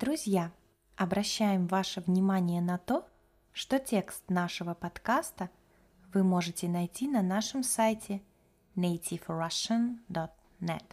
Друзья, 0.00 0.52
обращаем 0.94 1.66
ваше 1.66 2.00
внимание 2.00 2.62
на 2.62 2.78
то, 2.78 3.08
что 3.50 3.80
текст 3.80 4.30
нашего 4.30 4.74
подкаста 4.74 5.50
вы 6.14 6.22
можете 6.22 6.68
найти 6.68 7.08
на 7.08 7.20
нашем 7.20 7.64
сайте 7.64 8.22
nativerussian.net. 8.76 10.84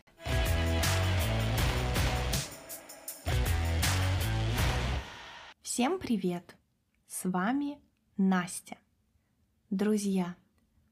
Всем 5.62 6.00
привет! 6.00 6.56
С 7.06 7.30
вами 7.30 7.78
Настя. 8.18 8.80
Друзья, 9.70 10.36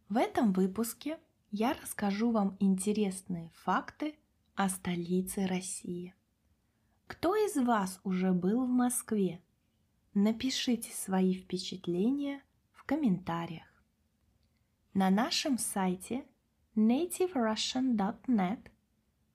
в 0.07 0.17
этом 0.17 0.53
выпуске 0.53 1.17
я 1.49 1.73
расскажу 1.81 2.29
вам 2.29 2.57
интересные 2.59 3.49
факты 3.63 4.19
о 4.53 4.69
столице 4.69 5.47
России– 5.47 6.13
кто 7.07 7.35
из 7.35 7.55
вас 7.55 7.99
уже 8.03 8.31
был 8.31 8.65
в 8.65 8.69
Москве? 8.69 9.41
Напишите 10.13 10.91
свои 10.93 11.33
впечатления 11.33 12.43
в 12.71 12.83
комментариях. 12.83 13.67
На 14.93 15.09
нашем 15.09 15.57
сайте 15.57 16.25
nativerussian.net 16.75 18.69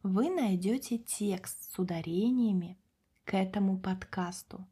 вы 0.02 0.30
найдете 0.30 0.98
текст 0.98 1.72
с 1.72 1.78
ударениями 1.78 2.78
к 3.24 3.34
этому 3.34 3.78
подкасту, 3.78 4.66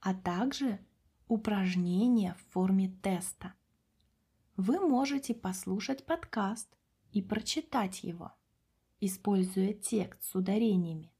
а 0.00 0.14
также 0.14 0.80
упражнения 1.28 2.34
в 2.34 2.52
форме 2.52 2.88
теста. 3.02 3.54
Вы 4.56 4.80
можете 4.80 5.34
послушать 5.34 6.04
подкаст 6.04 6.68
и 7.12 7.22
прочитать 7.22 8.02
его, 8.02 8.32
используя 9.00 9.72
текст 9.74 10.24
с 10.24 10.34
ударениями 10.34 11.11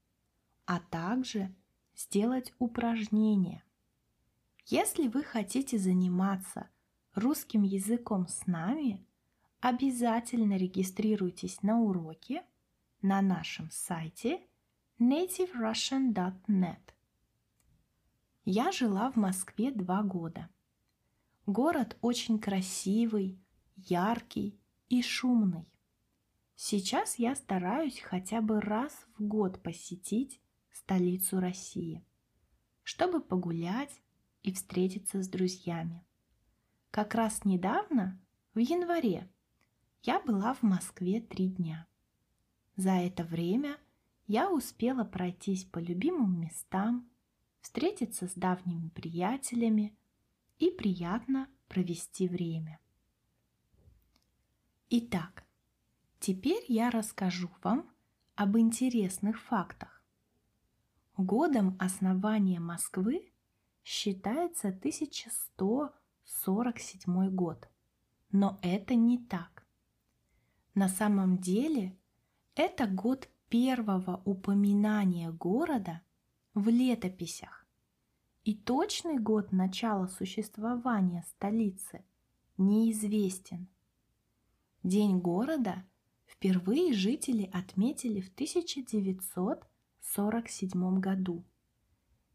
а 0.73 0.81
также 0.81 1.55
сделать 1.95 2.55
упражнения. 2.59 3.62
Если 4.65 5.06
вы 5.06 5.23
хотите 5.23 5.77
заниматься 5.77 6.70
русским 7.14 7.62
языком 7.62 8.27
с 8.27 8.47
нами, 8.47 9.06
обязательно 9.61 10.56
регистрируйтесь 10.56 11.61
на 11.61 11.79
уроки 11.79 12.41
на 13.03 13.20
нашем 13.20 13.70
сайте 13.70 14.41
nativerussian.net. 14.98 16.81
Я 18.47 18.73
жила 18.73 19.12
в 19.12 19.17
Москве 19.17 19.73
два 19.73 20.03
года. 20.03 20.48
Город 21.45 21.98
очень 22.01 22.39
красивый, 22.39 23.39
яркий 23.77 24.59
и 24.89 25.03
шумный. 25.03 25.70
Сейчас 26.57 27.19
я 27.19 27.34
стараюсь 27.34 28.01
хотя 28.01 28.41
бы 28.41 28.59
раз 28.62 28.95
в 29.19 29.23
год 29.23 29.62
посетить 29.62 30.41
столицу 30.73 31.41
России, 31.41 32.05
чтобы 32.83 33.20
погулять 33.20 34.01
и 34.42 34.53
встретиться 34.53 35.23
с 35.23 35.29
друзьями. 35.29 36.05
Как 36.91 37.14
раз 37.14 37.45
недавно, 37.45 38.20
в 38.55 38.59
январе, 38.59 39.31
я 40.03 40.20
была 40.20 40.55
в 40.55 40.62
Москве 40.62 41.20
три 41.20 41.48
дня. 41.48 41.87
За 42.77 42.92
это 42.92 43.25
время 43.25 43.79
я 44.27 44.51
успела 44.51 45.05
пройтись 45.05 45.64
по 45.64 45.79
любимым 45.79 46.41
местам, 46.41 47.09
встретиться 47.61 48.29
с 48.29 48.34
давними 48.34 48.89
приятелями 48.89 49.97
и 50.59 50.70
приятно 50.70 51.48
провести 51.69 52.29
время. 52.29 52.79
Итак, 54.91 55.45
теперь 56.19 56.64
я 56.69 56.91
расскажу 56.91 57.51
вам 57.62 57.91
об 58.35 58.58
интересных 58.58 59.41
фактах, 59.41 59.92
Годом 61.17 61.77
основания 61.78 62.58
Москвы 62.58 63.30
считается 63.84 64.68
1147 64.68 67.30
год. 67.30 67.68
Но 68.30 68.58
это 68.62 68.95
не 68.95 69.18
так. 69.18 69.67
На 70.74 70.89
самом 70.89 71.39
деле 71.39 71.96
это 72.55 72.86
год 72.86 73.28
первого 73.48 74.23
упоминания 74.24 75.30
города 75.30 76.00
в 76.55 76.68
летописях. 76.68 77.67
И 78.44 78.55
точный 78.55 79.18
год 79.18 79.52
начала 79.52 80.08
существования 80.08 81.24
столицы 81.29 82.05
неизвестен. 82.56 83.68
День 84.83 85.18
города 85.18 85.84
впервые 86.27 86.94
жители 86.94 87.50
отметили 87.52 88.20
в 88.20 88.33
1900 88.33 89.64
1947 90.02 91.01
году. 91.01 91.45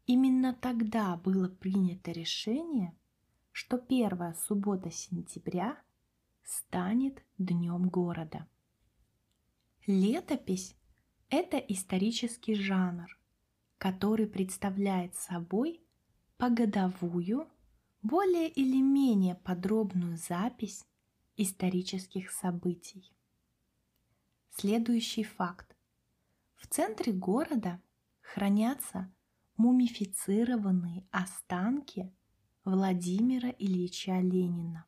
Именно 0.06 0.54
тогда 0.54 1.16
было 1.16 1.48
принято 1.48 2.10
решение, 2.12 2.96
что 3.52 3.76
первая 3.78 4.34
суббота 4.34 4.90
сентября 4.90 5.78
станет 6.44 7.22
днем 7.36 7.88
города. 7.88 8.48
Летопись– 9.86 10.74
это 11.30 11.58
исторический 11.58 12.54
жанр, 12.54 13.06
который 13.76 14.26
представляет 14.26 15.14
собой 15.14 15.82
погодовую, 16.38 17.48
более 18.02 18.48
или 18.48 18.80
менее 18.80 19.34
подробную 19.34 20.16
запись 20.16 20.86
исторических 21.36 22.30
событий. 22.30 23.12
Следующий 24.50 25.24
факт. 25.24 25.77
В 26.58 26.66
центре 26.66 27.12
города 27.12 27.80
хранятся 28.20 29.10
мумифицированные 29.56 31.06
останки 31.12 32.12
Владимира 32.64 33.50
Ильича 33.50 34.18
Ленина. 34.20 34.84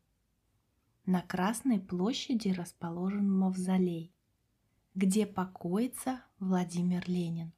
На 1.06 1.22
Красной 1.22 1.78
площади 1.80 2.48
расположен 2.48 3.32
мавзолей, 3.32 4.12
где 4.94 5.26
покоится 5.26 6.24
Владимир 6.40 7.08
Ленин, 7.08 7.52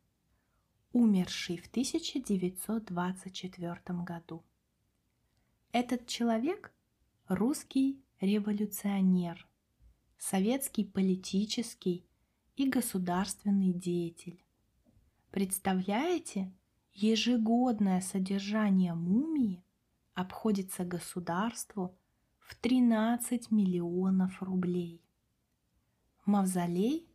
умерший 0.93 1.57
в 1.57 1.67
1924 1.69 3.81
году. 4.05 4.45
Этот 5.73 6.07
человек– 6.07 6.73
русский 7.29 8.05
революционер, 8.21 9.49
советский 10.19 10.85
политический 10.85 12.07
и 12.57 12.69
государственный 12.69 13.73
деятель. 13.73 14.43
Представляете, 15.31 16.53
ежегодное 16.93 18.01
содержание 18.01 18.95
мумии 18.95 19.65
обходится 20.15 20.85
государству 20.85 21.97
в 22.39 22.55
13 22.57 23.51
миллионов 23.51 24.43
рублей. 24.43 25.03
Мавзолей 26.27 27.09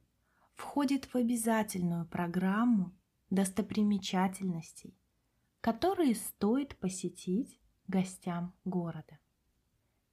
входит 0.56 1.06
в 1.06 1.16
обязательную 1.16 2.08
программу 2.08 2.92
достопримечательностей, 3.30 4.98
которые 5.62 6.16
стоит 6.16 6.78
посетить 6.78 7.60
гостям 7.88 8.54
города. 8.66 9.20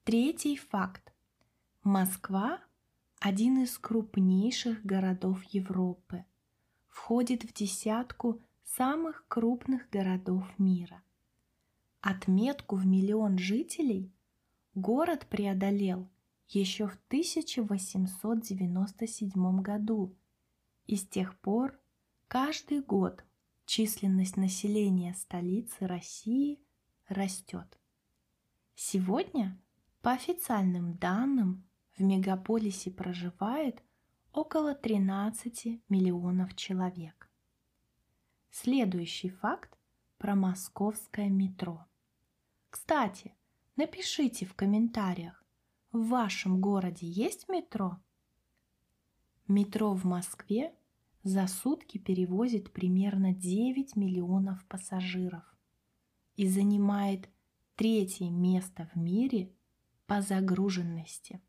Третий 0.04 0.56
факт. 0.56 1.12
Москва 1.82 2.60
один 3.24 3.62
из 3.62 3.78
крупнейших 3.78 4.84
городов 4.84 5.42
Европы, 5.44 6.26
входит 6.88 7.44
в 7.44 7.54
десятку 7.54 8.42
самых 8.64 9.24
крупных 9.28 9.88
городов 9.88 10.44
мира. 10.58 11.02
Отметку 12.02 12.76
в 12.76 12.84
миллион 12.84 13.38
жителей 13.38 14.12
город 14.74 15.26
преодолел 15.30 16.10
еще 16.48 16.86
в 16.86 16.98
1897 17.08 19.62
году, 19.62 20.14
и 20.86 20.96
с 20.96 21.08
тех 21.08 21.40
пор 21.40 21.80
каждый 22.28 22.82
год 22.82 23.24
численность 23.64 24.36
населения 24.36 25.14
столицы 25.14 25.86
России 25.86 26.60
растет. 27.08 27.80
Сегодня, 28.74 29.58
по 30.02 30.12
официальным 30.12 30.98
данным, 30.98 31.64
в 31.96 32.02
мегаполисе 32.02 32.90
проживает 32.90 33.82
около 34.32 34.74
13 34.74 35.82
миллионов 35.88 36.56
человек. 36.56 37.30
Следующий 38.50 39.30
факт 39.30 39.76
про 40.18 40.34
московское 40.34 41.28
метро. 41.28 41.86
Кстати, 42.70 43.34
напишите 43.76 44.46
в 44.46 44.54
комментариях, 44.54 45.44
в 45.92 46.08
вашем 46.08 46.60
городе 46.60 47.06
есть 47.06 47.48
метро? 47.48 48.00
Метро 49.46 49.92
в 49.94 50.04
Москве 50.04 50.74
за 51.22 51.46
сутки 51.46 51.98
перевозит 51.98 52.72
примерно 52.72 53.32
9 53.32 53.96
миллионов 53.96 54.64
пассажиров 54.66 55.44
и 56.36 56.48
занимает 56.48 57.28
третье 57.76 58.30
место 58.30 58.90
в 58.94 58.98
мире 58.98 59.52
по 60.06 60.20
загруженности. 60.20 61.40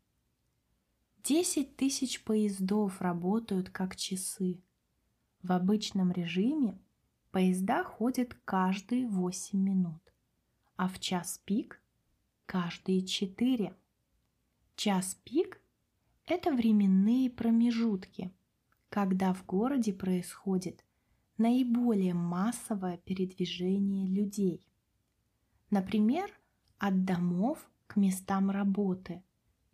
10 1.28 1.74
тысяч 1.76 2.22
поездов 2.22 3.00
работают 3.00 3.68
как 3.70 3.96
часы. 3.96 4.62
В 5.42 5.50
обычном 5.50 6.12
режиме 6.12 6.78
поезда 7.32 7.82
ходят 7.82 8.32
каждые 8.44 9.08
8 9.08 9.58
минут, 9.58 10.00
а 10.76 10.86
в 10.86 11.00
час 11.00 11.40
пик– 11.44 11.82
каждые 12.46 13.04
4. 13.04 13.74
Час 14.76 15.16
пик– 15.24 15.60
это 16.26 16.52
временные 16.52 17.28
промежутки, 17.28 18.30
когда 18.88 19.34
в 19.34 19.44
городе 19.46 19.92
происходит 19.92 20.84
наиболее 21.38 22.14
массовое 22.14 22.98
передвижение 22.98 24.06
людей. 24.06 24.64
Например, 25.70 26.30
от 26.78 27.04
домов 27.04 27.68
к 27.88 27.96
местам 27.96 28.48
работы 28.48 29.24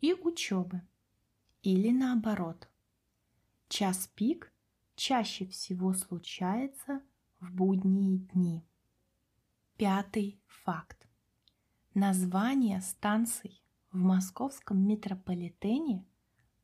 и 0.01 0.15
учебы. 0.15 0.81
Или 1.63 1.91
наоборот. 1.91 2.69
Час 3.69 4.11
пик 4.17 4.53
чаще 4.97 5.47
всего 5.47 5.95
случается 5.95 7.01
в 7.39 7.55
будние 7.55 8.19
дни. 8.19 8.67
Пятый 9.77 10.41
факт. 10.47 11.07
Названия 11.95 12.81
станций 12.81 13.63
в 13.93 13.99
московском 13.99 14.85
метрополитене 14.85 16.05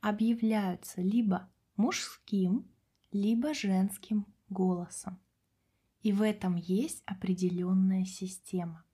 объявляются 0.00 1.00
либо 1.00 1.48
мужским, 1.76 2.68
либо 3.12 3.54
женским 3.54 4.26
голосом. 4.48 5.20
И 6.02 6.12
в 6.12 6.22
этом 6.22 6.56
есть 6.56 7.04
определенная 7.06 8.04
система. 8.04 8.84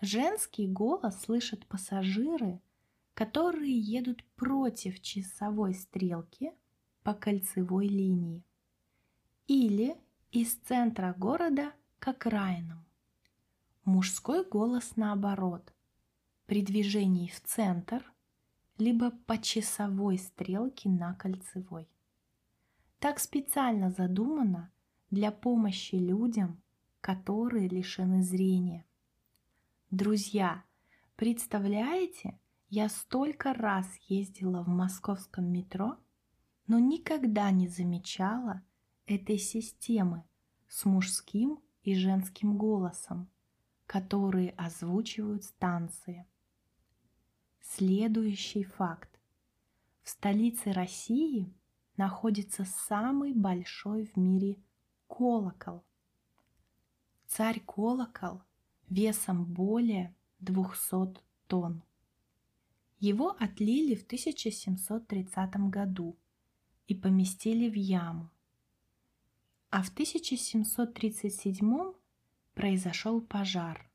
Женский 0.00 0.68
голос 0.68 1.20
слышат 1.22 1.66
пассажиры, 1.66 2.60
которые 3.14 3.78
едут 3.78 4.24
против 4.36 5.00
часовой 5.00 5.74
стрелки 5.74 6.52
по 7.02 7.14
кольцевой 7.14 7.88
линии 7.88 8.44
или 9.46 9.96
из 10.30 10.54
центра 10.54 11.12
города 11.18 11.72
к 11.98 12.08
окраинам. 12.08 12.86
Мужской 13.84 14.48
голос 14.48 14.92
наоборот, 14.94 15.74
при 16.46 16.62
движении 16.62 17.28
в 17.28 17.40
центр, 17.40 18.04
либо 18.78 19.10
по 19.10 19.38
часовой 19.38 20.18
стрелке 20.18 20.88
на 20.88 21.14
кольцевой. 21.14 21.88
Так 23.00 23.18
специально 23.18 23.90
задумано 23.90 24.70
для 25.10 25.32
помощи 25.32 25.96
людям, 25.96 26.62
которые 27.00 27.68
лишены 27.68 28.22
зрения. 28.22 28.86
Друзья, 29.90 30.62
представляете, 31.16 32.38
я 32.70 32.88
столько 32.88 33.52
раз 33.52 33.86
ездила 34.06 34.62
в 34.62 34.68
московском 34.68 35.44
метро, 35.52 35.98
но 36.68 36.78
никогда 36.78 37.50
не 37.50 37.66
замечала 37.66 38.62
этой 39.06 39.38
системы 39.38 40.24
с 40.68 40.84
мужским 40.84 41.58
и 41.82 41.96
женским 41.96 42.56
голосом, 42.56 43.28
которые 43.86 44.50
озвучивают 44.50 45.42
станции. 45.42 46.28
Следующий 47.60 48.62
факт. 48.62 49.18
В 50.04 50.10
столице 50.10 50.70
России 50.72 51.52
находится 51.96 52.64
самый 52.64 53.34
большой 53.34 54.04
в 54.04 54.16
мире 54.16 54.62
колокол. 55.08 55.84
Царь-колокол 57.26 58.42
весом 58.88 59.44
более 59.44 60.14
200 60.38 61.20
тонн. 61.48 61.82
Его 63.00 63.34
отлили 63.40 63.94
в 63.94 64.04
1730 64.04 65.70
году 65.70 66.18
и 66.86 66.94
поместили 66.94 67.70
в 67.70 67.74
яму. 67.74 68.30
А 69.70 69.82
в 69.82 69.88
1737 69.88 71.94
произошел 72.52 73.22
пожар, 73.22 73.90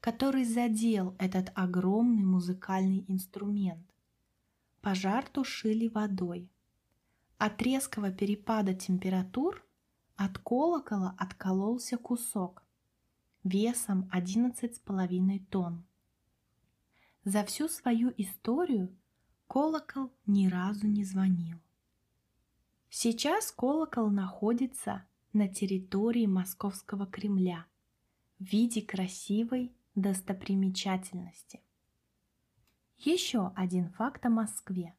который 0.00 0.44
задел 0.44 1.14
этот 1.18 1.52
огромный 1.54 2.24
музыкальный 2.24 3.04
инструмент. 3.06 3.86
Пожар 4.80 5.28
тушили 5.28 5.88
водой. 5.88 6.48
От 7.36 7.60
резкого 7.60 8.10
перепада 8.10 8.72
температур 8.72 9.62
от 10.16 10.38
колокола 10.38 11.14
откололся 11.18 11.98
кусок 11.98 12.64
весом 13.44 14.08
11,5 14.10 15.44
тонн. 15.50 15.84
За 17.24 17.44
всю 17.44 17.68
свою 17.68 18.12
историю 18.16 18.96
колокол 19.46 20.10
ни 20.26 20.48
разу 20.48 20.88
не 20.88 21.04
звонил. 21.04 21.58
Сейчас 22.90 23.52
колокол 23.52 24.10
находится 24.10 25.06
на 25.32 25.46
территории 25.46 26.26
Московского 26.26 27.06
Кремля 27.06 27.66
в 28.40 28.44
виде 28.44 28.82
красивой 28.82 29.72
достопримечательности. 29.94 31.60
Еще 32.98 33.52
один 33.54 33.88
факт 33.90 34.26
о 34.26 34.30
Москве. 34.30 34.94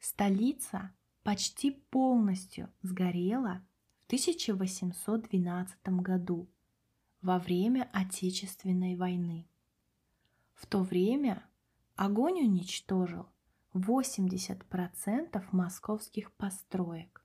Столица 0.00 0.94
почти 1.22 1.70
полностью 1.70 2.72
сгорела 2.82 3.62
в 4.02 4.06
1812 4.06 5.88
году 6.00 6.48
во 7.20 7.38
время 7.38 7.88
Отечественной 7.92 8.96
войны. 8.96 9.46
В 10.54 10.66
то 10.66 10.82
время 10.82 11.44
огонь 11.96 12.40
уничтожил 12.40 13.28
80% 13.74 15.44
московских 15.52 16.32
построек. 16.32 17.24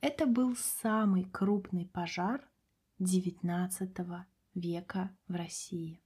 Это 0.00 0.26
был 0.26 0.54
самый 0.54 1.24
крупный 1.24 1.86
пожар 1.86 2.46
XIX 3.00 4.24
века 4.54 5.16
в 5.28 5.34
России. 5.34 6.00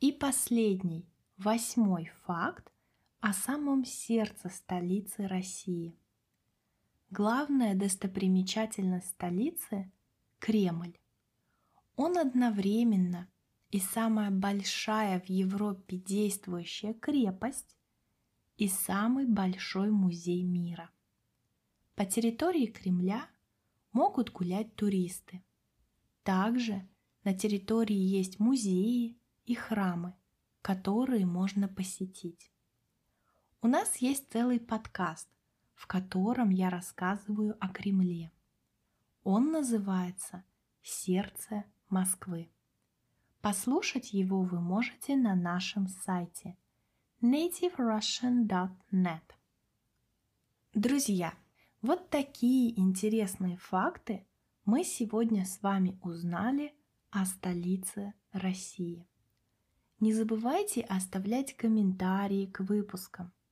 И 0.00 0.12
последний, 0.12 1.08
восьмой 1.38 2.10
факт 2.24 2.70
о 3.20 3.32
самом 3.32 3.84
сердце 3.84 4.50
столицы 4.50 5.26
России. 5.26 5.98
Главная 7.10 7.74
достопримечательность 7.74 9.08
столицы– 9.08 9.90
Кремль. 10.38 10.98
Он 11.96 12.18
одновременно 12.18 13.28
и 13.74 13.80
самая 13.80 14.30
большая 14.30 15.18
в 15.18 15.28
Европе 15.28 15.96
действующая 15.96 16.94
крепость 16.94 17.76
и 18.56 18.68
самый 18.68 19.26
большой 19.26 19.90
музей 19.90 20.44
мира. 20.44 20.92
По 21.96 22.04
территории 22.04 22.66
Кремля 22.66 23.28
могут 23.90 24.30
гулять 24.30 24.76
туристы. 24.76 25.42
Также 26.22 26.88
на 27.24 27.34
территории 27.34 27.96
есть 27.96 28.38
музеи 28.38 29.18
и 29.44 29.54
храмы, 29.56 30.14
которые 30.62 31.26
можно 31.26 31.66
посетить. 31.66 32.52
У 33.60 33.66
нас 33.66 33.96
есть 33.96 34.30
целый 34.30 34.60
подкаст, 34.60 35.28
в 35.74 35.88
котором 35.88 36.50
я 36.50 36.70
рассказываю 36.70 37.56
о 37.58 37.68
Кремле. 37.70 38.30
Он 39.24 39.50
называется 39.50 40.44
«Сердце 40.80 41.64
Москвы». 41.88 42.52
Послушать 43.44 44.12
его 44.12 44.42
вы 44.42 44.60
можете 44.60 45.14
на 45.14 45.36
нашем 45.36 45.86
сайте 45.86 46.56
nativerussian.net. 47.22 49.22
Друзья, 50.72 51.34
вот 51.82 52.10
такие 52.10 52.76
интересные 52.80 53.58
факты 53.58 54.26
мы 54.64 54.82
сегодня 54.82 55.44
с 55.44 55.62
вами 55.62 55.96
узнали 56.02 56.74
о 57.10 57.24
столице 57.26 58.14
России. 58.32 59.06
Не 60.00 60.12
забывайте 60.12 60.80
оставлять 60.80 61.56
комментарии 61.56 62.46
к 62.46 62.58
выпускам– 62.60 63.32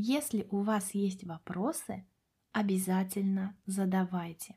если 0.00 0.46
у 0.52 0.62
вас 0.62 0.94
есть 0.94 1.24
вопросы, 1.24 2.06
обязательно 2.52 3.56
задавайте. 3.66 4.54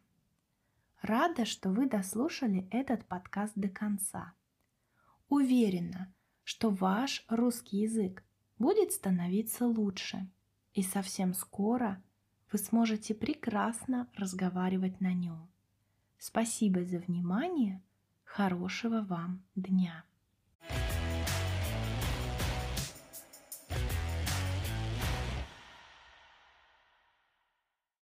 Рада, 1.02 1.46
что 1.46 1.72
вы 1.72 1.90
дослушали 1.90 2.68
этот 2.70 3.08
подкаст 3.08 3.54
до 3.56 3.68
конца. 3.68 4.36
Уверена, 5.32 6.14
что 6.44 6.72
ваш 6.72 7.24
русский 7.30 7.78
язык 7.78 8.22
будет 8.60 8.92
становиться 8.92 9.66
лучше, 9.66 10.30
и 10.74 10.84
совсем 10.84 11.34
скоро 11.34 12.04
вы 12.52 12.60
сможете 12.60 13.16
прекрасно 13.16 14.10
разговаривать 14.18 15.00
на 15.00 15.14
нем. 15.14 15.50
Спасибо 16.18 16.84
за 16.84 17.00
внимание, 17.00 17.82
хорошего 18.26 19.04
вам 19.04 19.42
дня! 19.56 20.04